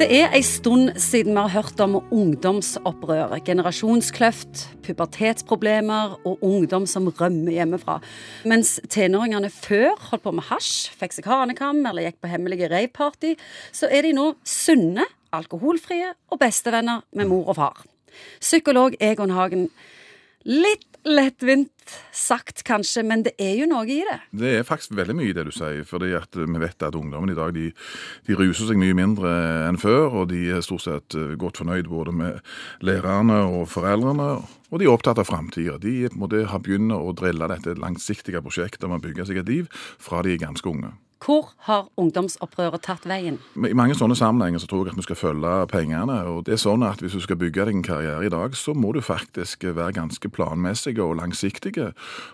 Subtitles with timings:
[0.00, 7.10] Det er en stund siden vi har hørt om ungdomsopprør, generasjonskløft, pubertetsproblemer og ungdom som
[7.12, 7.98] rømmer hjemmefra.
[8.48, 13.34] Mens tenåringene før holdt på med hasj, fikk seg hanekam eller gikk på hemmelige raveparty,
[13.68, 17.84] så er de nå sunne, alkoholfrie og bestevenner med mor og far.
[18.40, 19.68] Psykolog Egon Hagen,
[20.48, 21.70] litt lettvint
[22.14, 24.18] sagt kanskje, men det er jo noe i det?
[24.42, 25.82] Det er faktisk veldig mye i det du sier.
[25.88, 27.70] fordi at vi vet at ungdommen i dag de,
[28.26, 29.32] de ruser seg mye mindre
[29.68, 30.22] enn før.
[30.22, 32.40] Og de er stort sett eh, godt fornøyd både med
[32.80, 34.30] lærerne og foreldrene.
[34.72, 35.78] Og de er opptatt av framtida.
[35.82, 39.72] De må ha begynt å drille dette langsiktige prosjektet om å bygge seg et liv
[40.00, 40.94] fra de er ganske unge.
[41.22, 43.36] Hvor har ungdomsopprøret tatt veien?
[43.54, 46.16] I mange sånne sammenhenger så tror jeg at vi skal følge pengene.
[46.26, 48.74] og det er sånn at Hvis du skal bygge deg en karriere i dag, så
[48.74, 51.74] må du faktisk være ganske planmessig og langsiktig.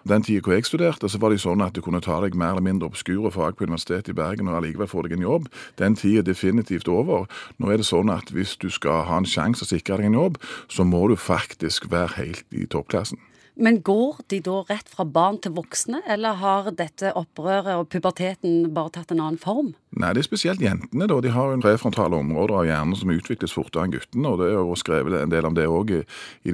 [0.09, 2.56] Den tida hvor jeg studerte, så var det sånn at du kunne ta deg mer
[2.56, 5.49] eller mindre obskure fag på Universitetet i Bergen og allikevel få deg en jobb.
[5.77, 7.27] Den tida er definitivt over.
[7.59, 10.21] Nå er det sånn at hvis du skal ha en sjanse å sikre deg en
[10.21, 13.18] jobb, så må du faktisk være helt i toppklassen.
[13.59, 18.68] Men går de da rett fra barn til voksne, eller har dette opprøret og puberteten
[18.74, 19.73] bare tatt en annen form?
[19.98, 21.09] Nei, det er spesielt jentene.
[21.10, 21.16] da.
[21.24, 24.30] De har en prefrontale områder av hjernen som utvikles fortere enn guttene.
[24.30, 26.02] og Det er jo skrevet en del om det òg i,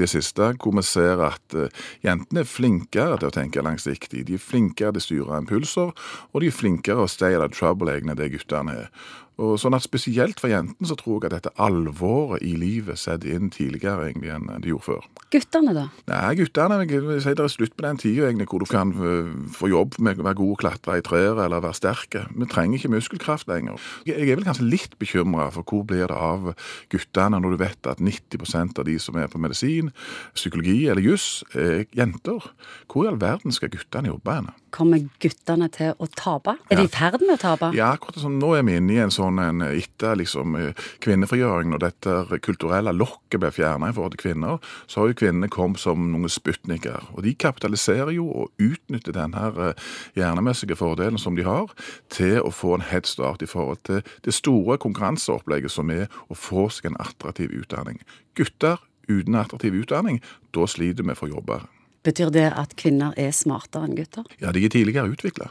[0.00, 1.68] det siste, hvor vi ser at uh,
[2.06, 4.24] jentene er flinkere til å tenke langsiktig.
[4.24, 5.92] De er flinkere til å styre impulser,
[6.32, 8.88] og de er flinkere til å stay out of trouble enn det guttene er.
[9.42, 13.34] Og sånn at Spesielt for jentene så tror jeg at dette alvoret i livet setter
[13.36, 15.08] inn tidligere egentlig enn de gjorde før.
[15.34, 15.84] Guttene, da?
[16.10, 19.70] Nei, guttene, jeg si Det er slutt på den tida hvor du kan eh, få
[19.72, 22.18] jobb med å være god og klatre i trær eller være sterk.
[22.30, 23.80] Vi trenger ikke muskelkraft lenger.
[24.06, 26.52] Jeg er vel kanskje litt bekymra for hvor blir det av
[26.92, 29.92] guttene når du vet at 90% av de som er på medisin,
[30.34, 32.50] psykologi eller juss, er jenter.
[32.90, 34.54] Hvor i all verden skal guttene jobbe henne?
[34.74, 36.56] Kommer guttene til å tape?
[36.66, 37.68] Er de i ferd med å tape?
[37.76, 40.56] Ja, akkurat som nå er vi inne i en sånn en, etter liksom,
[41.04, 45.50] kvinnefrigjøring, når dette kulturelle lokket ble fjernet i forhold til kvinner, så har jo kvinnene
[45.52, 47.06] kommet som noen sputniker.
[47.14, 49.84] Og de kapitaliserer jo og utnytter denne eh,
[50.18, 51.70] hjernemessige fordelen som de har,
[52.10, 56.66] til å få en headstart i forhold til det store konkurranseopplegget som er å få
[56.74, 58.02] seg en attraktiv utdanning.
[58.34, 60.20] Gutter uten attraktiv utdanning,
[60.54, 61.68] da sliter vi for jobber.
[62.04, 64.26] Betyr det at kvinner er smartere enn gutter?
[64.42, 65.50] Ja, de er tidligere utvikla.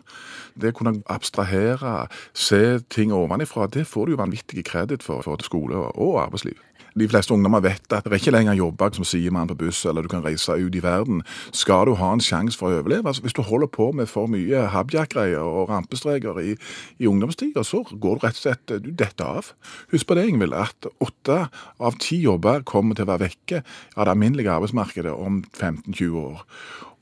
[0.54, 5.42] Det å kunne abstrahere, se ting ovenifra, det får du jo vanvittig kreditt for, for
[5.46, 6.62] skole og arbeidsliv.
[6.94, 10.06] De fleste ungdommer vet at det er ikke lenger jobber som sidemann på buss, eller
[10.06, 11.24] du kan reise ut i verden.
[11.56, 14.30] Skal du ha en sjanse for å overleve, altså hvis du holder på med for
[14.30, 16.54] mye habjak-greier og rampestreker i,
[17.02, 19.50] i ungdomstida, så går du rett og slett du detter av.
[19.94, 21.40] Husk på det, Ingvild, at åtte
[21.82, 23.64] av ti jobber kommer til å være vekke
[23.96, 26.43] av det alminnelige arbeidsmarkedet om 15-20 år.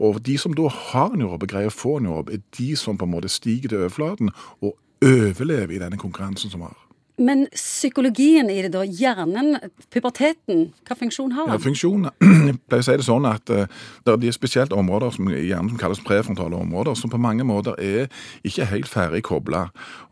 [0.01, 2.69] Og de som da har en jobb og greier å få en jobb, er de
[2.79, 4.31] som på en måte stiger til overflaten
[4.61, 6.77] og overlever i denne konkurransen som har.
[7.21, 8.81] Men psykologien i det, da?
[8.85, 9.57] Hjernen,
[9.93, 11.53] puberteten, hva funksjon har den?
[11.53, 12.09] Ja, funksjonen,
[12.47, 15.81] Jeg pleier å si det sånn at uh, det er spesielt områder som, hjernen som
[15.81, 18.09] kalles prefrontale områder, som på mange måter er
[18.47, 19.67] ikke helt ferdig kobla.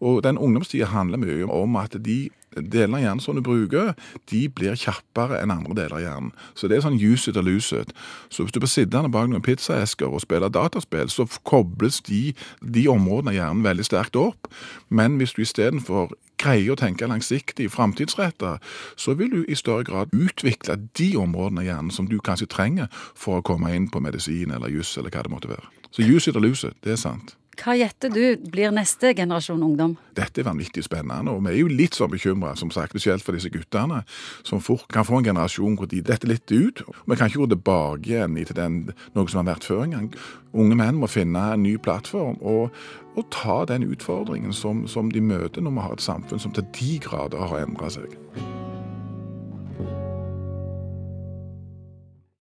[0.06, 2.20] Og den ungdomstida handler mye om at de
[2.62, 3.94] delene av hjernen som du bruker,
[4.32, 6.32] de blir kjappere enn andre deler av hjernen.
[6.56, 7.94] Så det er sånn use it or lose it.
[8.30, 12.88] Så hvis du blir sittende bak noen pizzaesker og spiller dataspill, så kobles de, de
[12.92, 14.50] områdene av hjernen veldig sterkt opp.
[14.90, 18.58] Men hvis du istedenfor greier å tenke langsiktig, framtidsretta,
[19.00, 22.88] så vil du i større grad utvikle de områdene av hjernen som du kanskje trenger
[23.18, 25.68] for å komme inn på medisin eller juss eller hva det måtte være.
[25.92, 27.36] Så use it or lose it, det er sant.
[27.60, 29.98] Hva gjetter du blir neste generasjon ungdom?
[30.16, 33.36] Dette er vanvittig spennende, og vi er jo litt sånn bekymra, som sagt, spesielt for
[33.36, 34.06] disse guttene,
[34.48, 36.84] som fort kan få en generasjon hvor de detter litt ut.
[37.04, 38.80] Vi kan ikke gå tilbake igjen til den,
[39.18, 40.08] noe som har vært før engang.
[40.56, 42.72] Unge menn må finne en ny plattform og,
[43.20, 46.68] og ta den utfordringen som, som de møter når vi har et samfunn som til
[46.80, 48.16] de grader har endra seg.